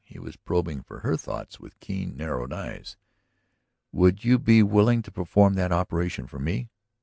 [0.03, 2.97] He was probing for her thoughts with keen, narrowed eyes.
[3.91, 6.71] "Would you be willing to perform that operation for me?"